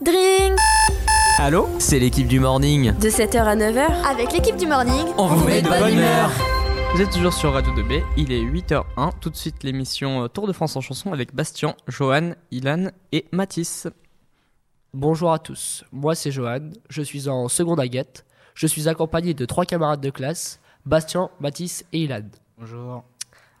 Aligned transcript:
Dring 0.00 0.54
Allô 1.38 1.68
C'est 1.80 1.98
l'équipe 1.98 2.28
du 2.28 2.38
morning. 2.38 2.92
De 2.98 3.08
7h 3.08 3.38
à 3.38 3.56
9h, 3.56 4.06
avec 4.08 4.32
l'équipe 4.32 4.56
du 4.56 4.66
morning, 4.68 5.06
On 5.16 5.26
vous 5.26 5.44
met 5.44 5.60
de 5.60 5.68
bonne 5.68 5.92
humeur. 5.92 6.30
Vous 6.94 7.02
êtes 7.02 7.10
toujours 7.10 7.32
sur 7.32 7.52
Radio 7.52 7.72
2B, 7.72 8.04
il 8.16 8.30
est 8.30 8.42
8h01, 8.42 9.10
tout 9.20 9.28
de 9.28 9.36
suite 9.36 9.64
l'émission 9.64 10.22
euh, 10.22 10.28
Tour 10.28 10.46
de 10.46 10.52
France 10.52 10.76
en 10.76 10.80
chanson 10.80 11.12
avec 11.12 11.34
Bastien, 11.34 11.74
Johan, 11.88 12.34
Ilan 12.52 12.90
et 13.10 13.26
Mathis. 13.32 13.88
Bonjour 14.94 15.32
à 15.32 15.40
tous, 15.40 15.84
moi 15.90 16.14
c'est 16.14 16.30
Johan, 16.30 16.70
je 16.88 17.02
suis 17.02 17.28
en 17.28 17.48
seconde 17.48 17.80
aguette, 17.80 18.24
je 18.54 18.68
suis 18.68 18.88
accompagné 18.88 19.34
de 19.34 19.44
trois 19.46 19.64
camarades 19.64 20.00
de 20.00 20.10
classe, 20.10 20.60
Bastien, 20.86 21.28
Mathis 21.40 21.84
et 21.92 22.04
Ilan. 22.04 22.22
Bonjour. 22.56 23.02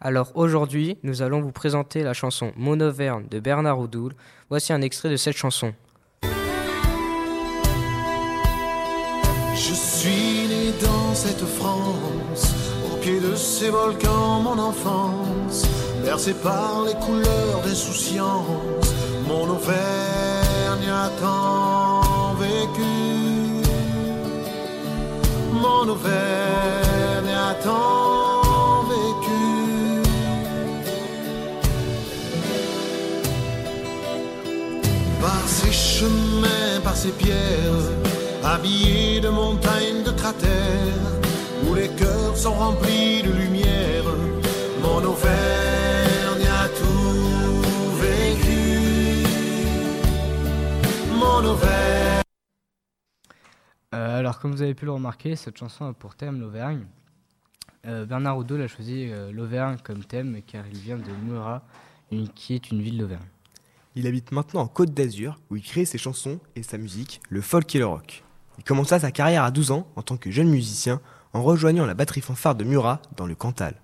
Alors 0.00 0.30
aujourd'hui, 0.36 0.98
nous 1.02 1.22
allons 1.22 1.40
vous 1.40 1.50
présenter 1.50 2.04
la 2.04 2.14
chanson 2.14 2.52
Mon 2.56 2.78
Auvergne 2.80 3.26
de 3.28 3.40
Bernard 3.40 3.80
Oudoul. 3.80 4.12
Voici 4.48 4.72
un 4.72 4.80
extrait 4.80 5.10
de 5.10 5.16
cette 5.16 5.36
chanson. 5.36 5.74
Je 9.60 9.74
suis 9.74 10.46
né 10.48 10.72
dans 10.80 11.14
cette 11.14 11.44
France, 11.44 12.54
au 12.92 12.96
pied 12.98 13.18
de 13.18 13.34
ces 13.34 13.70
volcans, 13.70 14.40
mon 14.40 14.58
enfance, 14.58 15.64
bercé 16.04 16.32
par 16.32 16.84
les 16.86 16.94
couleurs 16.94 17.60
d'insouciance, 17.64 18.88
mon 19.26 19.50
Auvergne 19.50 20.88
a 20.88 21.10
tant 21.20 22.34
vécu, 22.34 23.64
mon 25.52 25.88
Auvergne 25.88 27.34
a 27.50 27.54
tant 27.54 28.84
vécu. 28.84 30.02
Par 35.20 35.42
ces 35.46 35.72
chemins, 35.72 36.80
par 36.84 36.96
ces 36.96 37.10
pierres, 37.10 37.97
habillés 38.58 39.20
de 39.20 39.28
montagnes, 39.28 40.02
de 40.04 40.10
cratères, 40.10 41.12
où 41.68 41.74
les 41.74 41.88
cœurs 41.90 42.36
sont 42.36 42.52
remplis 42.54 43.22
de 43.22 43.30
lumière, 43.30 44.04
mon 44.82 44.98
Auvergne 45.04 46.46
a 46.46 46.68
tout 46.68 48.00
vécu. 48.00 49.24
Mon 51.14 51.44
Auvergne. 51.44 52.22
Euh, 53.94 54.18
alors 54.18 54.38
comme 54.40 54.52
vous 54.52 54.62
avez 54.62 54.74
pu 54.74 54.84
le 54.86 54.92
remarquer, 54.92 55.36
cette 55.36 55.56
chanson 55.56 55.86
a 55.86 55.92
pour 55.92 56.14
thème 56.16 56.40
l'Auvergne. 56.40 56.84
Euh, 57.86 58.04
Bernard 58.06 58.38
Oudoul 58.38 58.60
a 58.62 58.68
choisi 58.68 59.08
euh, 59.10 59.30
l'Auvergne 59.32 59.76
comme 59.84 60.04
thème 60.04 60.40
car 60.46 60.64
il 60.66 60.78
vient 60.78 60.98
de 60.98 61.10
Murat, 61.24 61.62
une- 62.10 62.28
qui 62.28 62.54
est 62.54 62.70
une 62.72 62.82
ville 62.82 62.98
d'Auvergne. 62.98 63.22
Il 63.94 64.06
habite 64.06 64.32
maintenant 64.32 64.60
en 64.62 64.68
Côte 64.68 64.92
d'Azur, 64.92 65.38
où 65.50 65.56
il 65.56 65.62
crée 65.62 65.84
ses 65.84 65.98
chansons 65.98 66.38
et 66.56 66.62
sa 66.62 66.76
musique, 66.76 67.20
le 67.30 67.40
folk 67.40 67.72
et 67.74 67.78
le 67.78 67.86
rock. 67.86 68.22
Il 68.58 68.64
commença 68.64 68.98
sa 68.98 69.10
carrière 69.10 69.44
à 69.44 69.50
12 69.50 69.70
ans 69.70 69.86
en 69.96 70.02
tant 70.02 70.16
que 70.16 70.30
jeune 70.30 70.48
musicien 70.48 71.00
en 71.32 71.42
rejoignant 71.42 71.86
la 71.86 71.94
batterie 71.94 72.20
fanfare 72.20 72.54
de 72.54 72.64
Murat 72.64 73.00
dans 73.16 73.26
le 73.26 73.34
Cantal. 73.34 73.74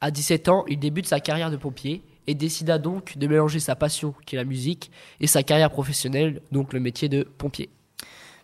À 0.00 0.10
17 0.10 0.48
ans, 0.48 0.64
il 0.68 0.78
débute 0.78 1.06
sa 1.06 1.20
carrière 1.20 1.50
de 1.50 1.56
pompier 1.56 2.02
et 2.26 2.34
décida 2.34 2.78
donc 2.78 3.18
de 3.18 3.26
mélanger 3.26 3.60
sa 3.60 3.76
passion, 3.76 4.14
qui 4.26 4.36
est 4.36 4.38
la 4.38 4.44
musique, 4.44 4.90
et 5.20 5.26
sa 5.26 5.42
carrière 5.42 5.70
professionnelle, 5.70 6.40
donc 6.52 6.72
le 6.72 6.80
métier 6.80 7.08
de 7.08 7.22
pompier. 7.22 7.68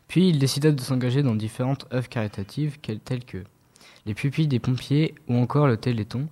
Puis 0.08 0.28
il 0.28 0.38
décida 0.38 0.72
de 0.72 0.80
s'engager 0.80 1.22
dans 1.22 1.34
différentes 1.34 1.86
œuvres 1.92 2.08
caritatives 2.08 2.78
telles 3.04 3.24
que 3.24 3.44
les 4.06 4.14
pupilles 4.14 4.48
des 4.48 4.58
pompiers 4.58 5.14
ou 5.28 5.36
encore 5.36 5.66
le 5.66 5.76
Téléthon. 5.76 6.28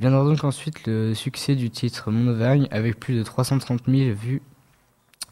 Viendra 0.00 0.24
donc 0.24 0.42
ensuite 0.42 0.86
le 0.86 1.14
succès 1.14 1.54
du 1.54 1.70
titre 1.70 2.10
Mon 2.10 2.32
Auvergne 2.32 2.66
avec 2.70 2.98
plus 2.98 3.14
de 3.14 3.22
330 3.22 3.82
000 3.86 4.14
vues 4.14 4.42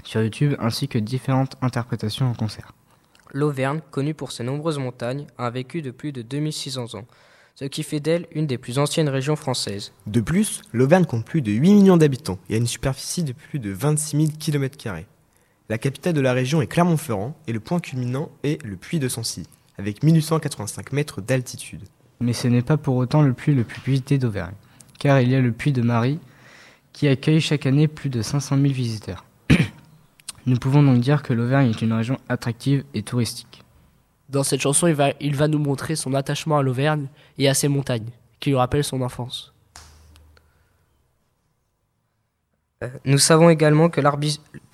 sur 0.04 0.22
YouTube 0.22 0.54
ainsi 0.60 0.86
que 0.86 0.98
différentes 0.98 1.56
interprétations 1.60 2.30
en 2.30 2.34
concert. 2.34 2.72
L'Auvergne, 3.32 3.80
connue 3.90 4.14
pour 4.14 4.32
ses 4.32 4.42
nombreuses 4.42 4.78
montagnes, 4.78 5.26
a 5.38 5.46
un 5.46 5.50
vécu 5.50 5.82
de 5.82 5.90
plus 5.90 6.12
de 6.12 6.22
2600 6.22 6.94
ans, 6.96 7.04
ce 7.54 7.64
qui 7.64 7.82
fait 7.82 8.00
d'elle 8.00 8.26
une 8.32 8.46
des 8.46 8.58
plus 8.58 8.78
anciennes 8.78 9.08
régions 9.08 9.36
françaises. 9.36 9.92
De 10.06 10.20
plus, 10.20 10.62
l'Auvergne 10.72 11.04
compte 11.04 11.24
plus 11.24 11.42
de 11.42 11.52
8 11.52 11.74
millions 11.74 11.96
d'habitants 11.96 12.38
et 12.48 12.54
a 12.54 12.58
une 12.58 12.66
superficie 12.66 13.22
de 13.22 13.32
plus 13.32 13.58
de 13.58 13.70
26 13.70 14.16
000 14.16 14.28
km. 14.38 14.76
La 15.68 15.78
capitale 15.78 16.14
de 16.14 16.20
la 16.20 16.32
région 16.32 16.60
est 16.60 16.66
Clermont-Ferrand 16.66 17.36
et 17.46 17.52
le 17.52 17.60
point 17.60 17.78
culminant 17.78 18.30
est 18.42 18.60
le 18.64 18.76
Puy 18.76 18.98
de 18.98 19.08
Sancy, 19.08 19.44
avec 19.78 20.02
1885 20.02 20.92
mètres 20.92 21.20
d'altitude. 21.20 21.82
Mais 22.20 22.32
ce 22.32 22.48
n'est 22.48 22.62
pas 22.62 22.76
pour 22.76 22.96
autant 22.96 23.22
le 23.22 23.32
puits 23.32 23.54
le 23.54 23.64
plus 23.64 23.80
visité 23.84 24.18
d'Auvergne, 24.18 24.54
car 24.98 25.20
il 25.20 25.30
y 25.30 25.36
a 25.36 25.40
le 25.40 25.52
puits 25.52 25.72
de 25.72 25.82
Marie 25.82 26.18
qui 26.92 27.06
accueille 27.06 27.40
chaque 27.40 27.66
année 27.66 27.86
plus 27.86 28.10
de 28.10 28.20
500 28.20 28.56
000 28.56 28.68
visiteurs. 28.74 29.24
Nous 30.46 30.56
pouvons 30.56 30.82
donc 30.82 31.00
dire 31.00 31.22
que 31.22 31.32
l'Auvergne 31.32 31.70
est 31.70 31.82
une 31.82 31.92
région 31.92 32.18
attractive 32.28 32.84
et 32.94 33.02
touristique. 33.02 33.62
Dans 34.28 34.42
cette 34.42 34.60
chanson, 34.60 34.86
il 34.86 34.94
va, 34.94 35.10
il 35.20 35.34
va 35.34 35.48
nous 35.48 35.58
montrer 35.58 35.96
son 35.96 36.14
attachement 36.14 36.58
à 36.58 36.62
l'Auvergne 36.62 37.06
et 37.36 37.48
à 37.48 37.54
ses 37.54 37.68
montagnes, 37.68 38.10
qui 38.38 38.50
lui 38.50 38.56
rappellent 38.56 38.84
son 38.84 39.02
enfance. 39.02 39.52
Euh, 42.82 42.88
Nous 43.04 43.18
savons 43.18 43.50
également 43.50 43.90
que 43.90 44.00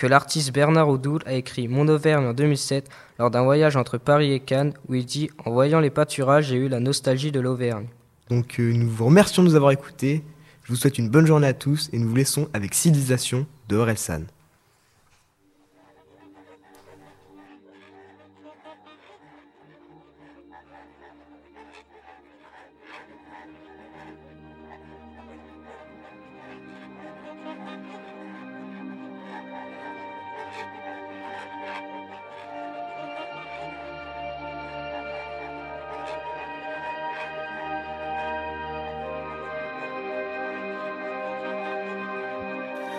l'artiste 0.06 0.52
Bernard 0.52 0.88
Oudoul 0.88 1.22
a 1.26 1.32
écrit 1.32 1.66
Mon 1.66 1.88
Auvergne 1.88 2.26
en 2.26 2.34
2007 2.34 2.88
lors 3.18 3.30
d'un 3.30 3.42
voyage 3.42 3.76
entre 3.76 3.98
Paris 3.98 4.32
et 4.32 4.40
Cannes 4.40 4.74
où 4.88 4.94
il 4.94 5.04
dit 5.04 5.30
En 5.44 5.50
voyant 5.50 5.80
les 5.80 5.90
pâturages, 5.90 6.48
j'ai 6.48 6.56
eu 6.56 6.68
la 6.68 6.78
nostalgie 6.78 7.32
de 7.32 7.40
l'Auvergne. 7.40 7.88
Donc 8.30 8.60
euh, 8.60 8.72
nous 8.72 8.88
vous 8.88 9.06
remercions 9.06 9.42
de 9.42 9.48
nous 9.48 9.56
avoir 9.56 9.72
écoutés, 9.72 10.22
je 10.64 10.72
vous 10.72 10.76
souhaite 10.76 10.98
une 10.98 11.08
bonne 11.08 11.26
journée 11.26 11.46
à 11.48 11.54
tous 11.54 11.88
et 11.92 11.98
nous 11.98 12.08
vous 12.08 12.16
laissons 12.16 12.48
avec 12.52 12.74
Civilisation 12.74 13.46
de 13.68 13.76
Orelsan. 13.76 14.22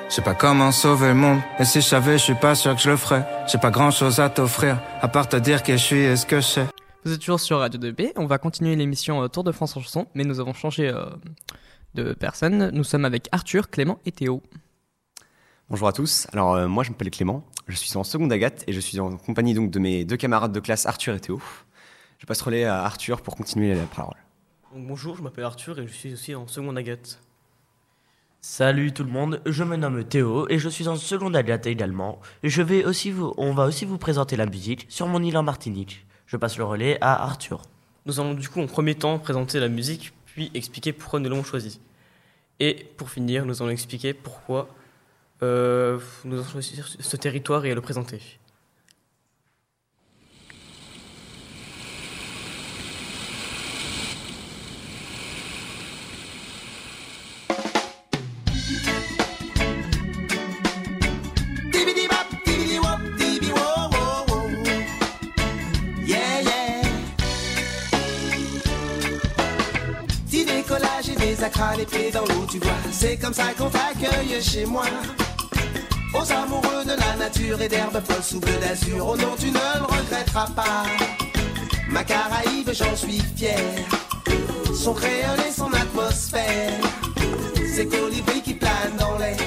Je 0.09 0.15
sais 0.15 0.21
pas 0.21 0.35
comment 0.35 0.71
sauver 0.71 1.09
le 1.09 1.15
monde, 1.15 1.41
et 1.59 1.65
si 1.65 1.81
je 1.81 1.85
savais, 1.85 2.17
je 2.17 2.23
suis 2.23 2.35
pas 2.35 2.55
sûr 2.55 2.73
que 2.73 2.81
je 2.81 2.89
le 2.89 2.95
ferais. 2.95 3.27
J'ai 3.51 3.57
pas 3.57 3.71
grand 3.71 3.91
chose 3.91 4.21
à 4.21 4.29
t'offrir, 4.29 4.79
à 5.01 5.09
part 5.09 5.27
te 5.27 5.35
dire 5.35 5.63
que 5.63 5.73
je 5.73 5.83
suis 5.83 5.99
et 5.99 6.15
ce 6.15 6.25
que 6.25 6.37
je 6.37 6.45
sais. 6.45 6.65
Vous 7.03 7.11
êtes 7.11 7.19
toujours 7.19 7.41
sur 7.41 7.59
Radio 7.59 7.77
2B, 7.77 8.13
on 8.15 8.25
va 8.25 8.37
continuer 8.37 8.77
l'émission 8.77 9.21
euh, 9.21 9.27
Tour 9.27 9.43
de 9.43 9.51
France 9.51 9.75
en 9.75 9.81
chanson, 9.81 10.07
mais 10.13 10.23
nous 10.23 10.39
avons 10.39 10.53
changé 10.53 10.87
euh, 10.87 11.07
de 11.93 12.13
personne. 12.13 12.69
Nous 12.71 12.85
sommes 12.85 13.03
avec 13.03 13.27
Arthur, 13.33 13.69
Clément 13.69 13.99
et 14.05 14.13
Théo. 14.13 14.41
Bonjour 15.69 15.89
à 15.89 15.91
tous. 15.91 16.27
Alors 16.31 16.55
euh, 16.55 16.69
moi 16.69 16.85
je 16.85 16.91
m'appelle 16.91 17.11
Clément, 17.11 17.43
je 17.67 17.75
suis 17.75 17.97
en 17.97 18.05
seconde 18.05 18.31
Agathe 18.31 18.63
et 18.65 18.71
je 18.71 18.79
suis 18.79 19.01
en 19.01 19.17
compagnie 19.17 19.53
donc 19.53 19.71
de 19.71 19.79
mes 19.79 20.05
deux 20.05 20.17
camarades 20.17 20.53
de 20.53 20.59
classe 20.61 20.85
Arthur 20.85 21.15
et 21.15 21.19
Théo. 21.19 21.41
Je 22.19 22.25
passe 22.25 22.39
le 22.39 22.45
relais 22.45 22.63
à 22.63 22.81
Arthur 22.83 23.21
pour 23.21 23.35
continuer 23.35 23.75
la 23.75 23.83
parole. 23.83 24.15
Donc, 24.73 24.87
bonjour, 24.87 25.17
je 25.17 25.21
m'appelle 25.21 25.43
Arthur 25.43 25.79
et 25.79 25.85
je 25.85 25.91
suis 25.91 26.13
aussi 26.13 26.33
en 26.33 26.47
seconde 26.47 26.77
agate. 26.77 27.19
Salut 28.39 28.93
tout 28.93 29.03
le 29.03 29.09
monde, 29.09 29.41
je 29.47 29.63
me 29.63 29.75
nomme 29.75 30.03
Théo 30.03 30.47
et 30.49 30.59
je 30.59 30.69
suis 30.69 30.87
en 30.87 30.95
seconde 30.95 31.35
agate 31.35 31.65
également. 31.65 32.21
Je 32.43 32.61
vais 32.61 32.85
aussi 32.85 33.09
vous, 33.09 33.33
on 33.37 33.51
va 33.51 33.65
aussi 33.65 33.83
vous 33.83 33.97
présenter 33.97 34.35
la 34.35 34.45
musique 34.45 34.85
sur 34.89 35.07
mon 35.07 35.23
île 35.23 35.37
en 35.37 35.43
Martinique. 35.43 36.05
Je 36.27 36.37
passe 36.37 36.57
le 36.57 36.63
relais 36.63 36.99
à 37.01 37.23
Arthur. 37.23 37.63
Nous 38.05 38.19
allons 38.19 38.35
du 38.35 38.47
coup 38.47 38.61
en 38.61 38.67
premier 38.67 38.93
temps 38.93 39.17
présenter 39.17 39.59
la 39.59 39.69
musique, 39.69 40.13
puis 40.25 40.51
expliquer 40.53 40.93
pourquoi 40.93 41.19
nous 41.19 41.29
l'avons 41.29 41.43
choisie. 41.43 41.81
Et 42.59 42.87
pour 42.95 43.09
finir, 43.09 43.45
nous 43.45 43.61
allons 43.61 43.71
expliquer 43.71 44.13
pourquoi 44.13 44.69
euh, 45.41 45.99
nous 46.23 46.37
avons 46.37 46.49
choisi 46.49 46.79
ce 46.99 47.17
territoire 47.17 47.65
et 47.65 47.73
le 47.73 47.81
présenter. 47.81 48.21
Les 71.77 71.85
pieds 71.85 72.11
dans 72.11 72.21
l'eau. 72.21 72.45
C'est 72.91 73.17
comme 73.17 73.33
ça 73.33 73.53
qu'on 73.57 73.69
t'accueille 73.69 74.41
chez 74.41 74.65
moi. 74.65 74.85
Aux 76.13 76.31
amoureux 76.31 76.83
de 76.83 76.89
la 76.99 77.15
nature 77.17 77.61
et 77.61 77.67
d'herbes 77.67 78.01
folles 78.03 78.23
sous 78.23 78.39
bleu 78.39 78.53
d'azur. 78.59 79.07
Oh 79.09 79.15
non, 79.15 79.35
tu 79.39 79.47
ne 79.47 79.53
le 79.53 79.85
regretteras 79.85 80.47
pas. 80.55 80.83
Ma 81.89 82.03
Caraïbe, 82.03 82.69
j'en 82.73 82.95
suis 82.95 83.21
fier. 83.35 83.85
Son 84.75 84.93
créole 84.93 85.39
et 85.47 85.51
son 85.51 85.71
atmosphère. 85.73 86.73
Ces 87.75 87.87
colibris 87.87 88.41
qui 88.41 88.53
planent 88.53 88.97
dans 88.99 89.17
l'air. 89.17 89.37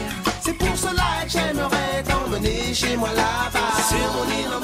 C'est 0.42 0.54
pour 0.54 0.76
cela 0.76 1.24
que 1.24 1.30
j'aimerais 1.30 2.02
t'emmener 2.06 2.72
chez 2.72 2.96
moi 2.96 3.10
là-bas. 3.14 3.82
Sur 3.88 4.12
mon 4.14 4.24
île 4.38 4.59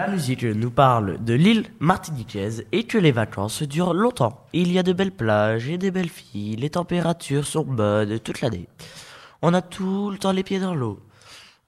La 0.00 0.08
musique 0.08 0.44
nous 0.44 0.70
parle 0.70 1.22
de 1.22 1.34
l'île 1.34 1.66
martiniquaise 1.78 2.64
et 2.72 2.84
que 2.84 2.96
les 2.96 3.12
vacances 3.12 3.62
durent 3.62 3.92
longtemps. 3.92 4.46
Il 4.54 4.72
y 4.72 4.78
a 4.78 4.82
de 4.82 4.94
belles 4.94 5.12
plages 5.12 5.68
et 5.68 5.76
des 5.76 5.90
belles 5.90 6.08
filles, 6.08 6.56
les 6.56 6.70
températures 6.70 7.46
sont 7.46 7.64
bonnes 7.64 8.18
toute 8.18 8.40
l'année. 8.40 8.66
On 9.42 9.52
a 9.52 9.60
tout 9.60 10.10
le 10.10 10.16
temps 10.16 10.32
les 10.32 10.42
pieds 10.42 10.58
dans 10.58 10.74
l'eau. 10.74 11.00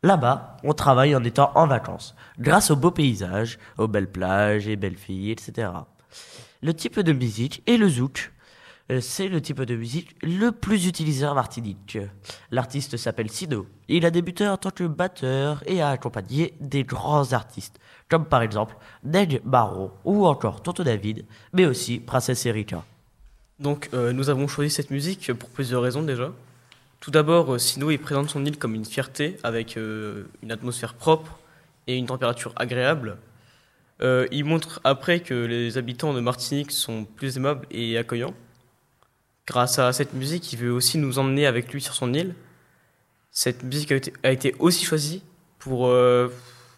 Là-bas, 0.02 0.56
on 0.64 0.73
travaille 0.73 1.14
en 1.14 1.23
étant 1.25 1.52
en 1.56 1.67
vacances, 1.67 2.14
grâce 2.38 2.70
aux 2.70 2.76
beaux 2.76 2.90
paysages, 2.90 3.58
aux 3.76 3.87
belles 3.87 4.11
plages 4.11 4.67
et 4.67 4.76
belles 4.76 4.96
filles, 4.96 5.32
etc. 5.32 5.69
Le 6.62 6.73
type 6.73 7.00
de 7.00 7.12
musique 7.12 7.62
est 7.67 7.76
le 7.76 7.90
zouk. 7.90 8.32
Euh, 8.90 9.00
C'est 9.00 9.29
le 9.29 9.40
type 9.40 9.62
de 9.62 9.76
musique 9.76 10.17
le 10.23 10.50
plus 10.50 10.87
utilisé 10.87 11.26
en 11.26 11.34
Martinique. 11.34 11.99
L'artiste 12.50 12.96
s'appelle 12.96 13.31
Sido. 13.31 13.67
Il 13.88 14.05
a 14.05 14.11
débuté 14.11 14.46
en 14.49 14.56
tant 14.56 14.70
que 14.70 14.84
batteur 14.84 15.62
et 15.67 15.81
a 15.81 15.90
accompagné 15.90 16.55
des 16.61 16.82
grands 16.82 17.32
artistes, 17.32 17.79
comme 18.08 18.26
par 18.26 18.43
exemple 18.43 18.76
Neg 19.05 19.40
Barrow 19.44 19.93
ou 20.05 20.26
encore 20.26 20.62
Tonto 20.62 20.82
David, 20.82 21.25
mais 21.52 21.64
aussi 21.67 22.00
Princesse 22.00 22.44
Erika. 22.46 22.84
Donc, 23.61 23.88
euh, 23.94 24.12
nous 24.12 24.31
avons 24.31 24.49
choisi 24.49 24.70
cette 24.70 24.90
musique 24.90 25.32
pour 25.32 25.49
plusieurs 25.50 25.82
raisons 25.82 26.02
déjà. 26.02 26.32
Tout 26.99 27.12
d'abord, 27.12 27.55
euh, 27.55 27.58
Sino 27.58 27.96
présente 27.99 28.31
son 28.31 28.44
île 28.44 28.58
comme 28.58 28.75
une 28.75 28.84
fierté, 28.84 29.37
avec 29.44 29.76
une 29.76 30.50
atmosphère 30.50 30.94
propre 30.94 31.38
et 31.87 31.96
une 31.96 32.06
température 32.06 32.52
agréable. 32.56 33.19
Il 34.32 34.44
montre 34.44 34.81
après 34.82 35.20
que 35.20 35.32
les 35.32 35.79
habitants 35.79 36.12
de 36.12 36.19
Martinique 36.19 36.73
sont 36.73 37.05
plus 37.05 37.37
aimables 37.37 37.69
et 37.70 37.96
accueillants. 37.96 38.34
Grâce 39.47 39.79
à 39.81 39.93
cette 39.93 40.15
musique, 40.15 40.53
il 40.53 40.59
veut 40.59 40.73
aussi 40.73 40.99
nous 40.99 41.19
emmener 41.19 41.47
avec 41.47 41.73
lui 41.73 41.83
sur 41.83 41.94
son 41.94 42.15
île. 42.15 42.35
Cette 43.33 43.65
musique 43.65 43.93
a 44.23 44.31
été, 44.31 44.55
aussi 44.61 44.85
choisie 44.85 45.23
pour, 45.59 45.89
euh, 45.89 46.29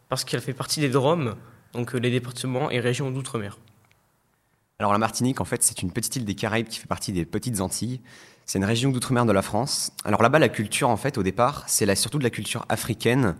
parce 0.09 0.25
qu'elle 0.25 0.41
fait 0.41 0.55
partie 0.55 0.81
des 0.81 0.89
DROM, 0.89 1.35
donc 1.73 1.95
euh, 1.95 1.99
les 1.99 2.11
départements 2.11 2.71
et 2.71 2.81
régions 2.81 3.11
d'outre-mer. 3.11 3.59
Alors 4.79 4.93
la 4.93 4.99
Martinique, 4.99 5.41
en 5.41 5.45
fait, 5.45 5.63
c'est 5.63 5.83
une 5.83 5.93
petite 5.93 6.17
île 6.17 6.25
des 6.25 6.35
Caraïbes 6.35 6.69
qui 6.69 6.79
fait 6.79 6.87
partie 6.87 7.13
des 7.13 7.27
Petites 7.27 7.61
Antilles. 7.61 8.01
C'est 8.47 8.59
une 8.59 8.65
région 8.65 8.91
d'outre-mer 8.91 9.27
de 9.27 9.33
la 9.33 9.43
France. 9.43 9.93
Alors 10.05 10.23
là-bas, 10.23 10.39
la 10.39 10.49
culture, 10.49 10.89
en 10.89 10.97
fait, 10.97 11.19
au 11.19 11.23
départ, 11.23 11.65
c'est 11.67 11.93
surtout 11.95 12.19
de 12.19 12.25
la 12.25 12.31
culture 12.31 12.65
africaine, 12.69 13.37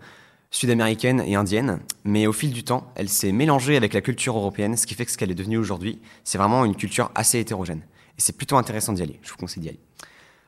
sud-américaine 0.51 1.23
et 1.25 1.35
indienne. 1.35 1.79
Mais 2.03 2.27
au 2.27 2.33
fil 2.33 2.51
du 2.51 2.63
temps, 2.63 2.91
elle 2.95 3.09
s'est 3.09 3.31
mélangée 3.31 3.75
avec 3.75 3.93
la 3.93 4.01
culture 4.01 4.37
européenne, 4.37 4.77
ce 4.77 4.85
qui 4.85 4.93
fait 4.93 5.05
que 5.05 5.11
ce 5.11 5.17
qu'elle 5.17 5.31
est 5.31 5.35
devenue 5.35 5.57
aujourd'hui, 5.57 5.99
c'est 6.23 6.37
vraiment 6.37 6.63
une 6.63 6.75
culture 6.75 7.11
assez 7.15 7.39
hétérogène. 7.39 7.81
Et 8.17 8.21
c'est 8.21 8.33
plutôt 8.33 8.57
intéressant 8.57 8.93
d'y 8.93 9.01
aller. 9.01 9.19
Je 9.21 9.31
vous 9.31 9.37
conseille 9.37 9.61
d'y 9.61 9.69
aller. 9.69 9.79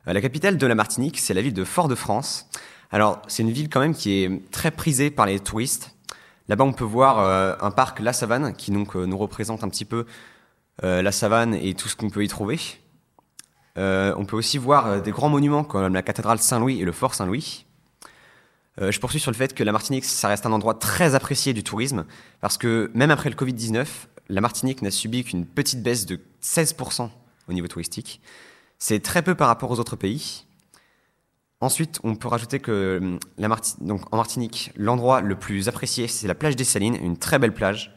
Euh, 0.06 0.12
La 0.12 0.20
capitale 0.20 0.56
de 0.56 0.66
la 0.66 0.74
Martinique, 0.74 1.18
c'est 1.18 1.34
la 1.34 1.42
ville 1.42 1.54
de 1.54 1.64
Fort-de-France. 1.64 2.48
Alors, 2.90 3.20
c'est 3.28 3.42
une 3.42 3.50
ville 3.50 3.68
quand 3.68 3.80
même 3.80 3.94
qui 3.94 4.22
est 4.22 4.50
très 4.50 4.70
prisée 4.70 5.10
par 5.10 5.26
les 5.26 5.40
touristes. 5.40 5.94
Là-bas, 6.48 6.64
on 6.64 6.72
peut 6.72 6.84
voir 6.84 7.18
euh, 7.18 7.54
un 7.60 7.70
parc 7.70 8.00
La 8.00 8.14
Savane, 8.14 8.54
qui 8.54 8.70
donc 8.70 8.96
euh, 8.96 9.04
nous 9.04 9.18
représente 9.18 9.64
un 9.64 9.68
petit 9.68 9.84
peu 9.84 10.06
la 10.80 11.10
savane 11.10 11.54
et 11.54 11.74
tout 11.74 11.88
ce 11.88 11.96
qu'on 11.96 12.08
peut 12.08 12.22
y 12.22 12.28
trouver. 12.28 12.60
On 13.74 14.24
peut 14.24 14.36
aussi 14.36 14.58
voir 14.58 15.02
des 15.02 15.10
grands 15.10 15.28
monuments 15.28 15.64
comme 15.64 15.92
la 15.92 16.02
cathédrale 16.02 16.38
Saint-Louis 16.38 16.80
et 16.80 16.84
le 16.84 16.92
fort 16.92 17.14
Saint-Louis. 17.14 17.66
Je 18.80 18.96
poursuis 19.00 19.18
sur 19.18 19.32
le 19.32 19.36
fait 19.36 19.54
que 19.54 19.64
la 19.64 19.72
Martinique, 19.72 20.04
ça 20.04 20.28
reste 20.28 20.46
un 20.46 20.52
endroit 20.52 20.74
très 20.74 21.16
apprécié 21.16 21.52
du 21.52 21.64
tourisme, 21.64 22.04
parce 22.40 22.58
que 22.58 22.92
même 22.94 23.10
après 23.10 23.28
le 23.28 23.34
Covid-19, 23.34 23.88
la 24.28 24.40
Martinique 24.40 24.80
n'a 24.80 24.92
subi 24.92 25.24
qu'une 25.24 25.46
petite 25.46 25.82
baisse 25.82 26.06
de 26.06 26.20
16% 26.44 27.10
au 27.48 27.52
niveau 27.52 27.68
touristique. 27.68 28.20
C'est 28.78 29.00
très 29.00 29.22
peu 29.22 29.34
par 29.34 29.48
rapport 29.48 29.70
aux 29.70 29.80
autres 29.80 29.96
pays. 29.96 30.44
Ensuite, 31.60 31.98
on 32.04 32.14
peut 32.14 32.28
rajouter 32.28 32.60
que 32.60 33.18
la 33.36 33.48
Marti- 33.48 33.74
donc, 33.80 34.02
en 34.12 34.16
Martinique, 34.16 34.70
l'endroit 34.76 35.20
le 35.20 35.34
plus 35.34 35.68
apprécié, 35.68 36.06
c'est 36.06 36.28
la 36.28 36.36
plage 36.36 36.54
des 36.54 36.62
Salines, 36.64 36.94
une 37.02 37.16
très 37.16 37.38
belle 37.40 37.52
plage. 37.52 37.92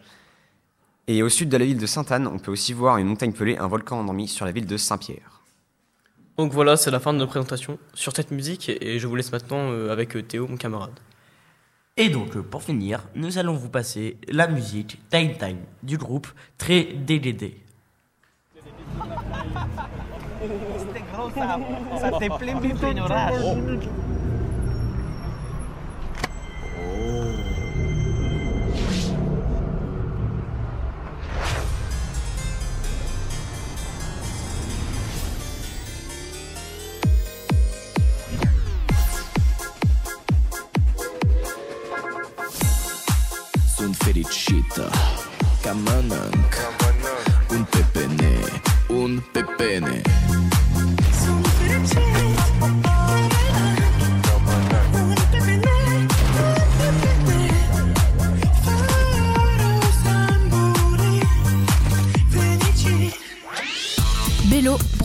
Et 1.08 1.22
au 1.22 1.30
sud 1.30 1.50
de 1.50 1.58
la 1.58 1.66
ville 1.66 1.78
de 1.78 1.86
Sainte-Anne, 1.86 2.26
on 2.26 2.40
peut 2.40 2.52
aussi 2.52 2.74
voir 2.74 2.98
une 2.98 3.08
montagne 3.08 3.34
pelée, 3.34 3.58
un 3.58 3.68
volcan 3.68 4.00
endormi 4.00 4.28
sur 4.28 4.46
la 4.46 4.52
ville 4.52 4.66
de 4.66 4.78
Saint-Pierre. 4.78 5.42
Donc 6.38 6.54
voilà, 6.54 6.76
c'est 6.78 6.90
la 6.90 7.00
fin 7.00 7.14
de 7.14 7.20
notre 7.20 7.32
présentation 7.32 7.78
sur 7.94 8.16
cette 8.16 8.32
musique 8.32 8.70
et 8.70 8.98
je 8.98 9.06
vous 9.06 9.16
laisse 9.16 9.32
maintenant 9.32 9.70
euh, 9.72 9.92
avec 9.92 10.16
euh, 10.16 10.24
Théo, 10.24 10.48
mon 10.48 10.58
camarade. 10.58 11.00
Et 11.98 12.10
donc, 12.10 12.36
euh, 12.38 12.42
pour 12.42 12.64
finir, 12.64 13.08
nous 13.14 13.38
allons 13.38 13.56
vous 13.56 13.70
passer 13.70 14.18
la 14.28 14.48
musique 14.48 14.98
Time 15.12 15.38
Time 15.38 15.60
du 15.84 15.98
groupe 15.98 16.28
Très 16.58 16.84
DDD. 16.84 17.52
Ça 21.34 22.12
te 22.20 22.38
plaît, 22.38 22.56
mi 22.56 22.74
señora. 22.78 23.30
Sunt 43.76 43.96
fericită 43.96 44.90
ca 45.62 45.72
mănânc. 45.72 46.54
Un 47.50 47.64
pepene, 47.64 48.40
un 48.88 49.22
pepene 49.32 50.02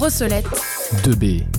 Brossolette. 0.07 0.47
2B 1.03 1.56